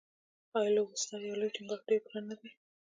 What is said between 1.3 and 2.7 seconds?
لوی چنګاښ ډیر ګران نه دی؟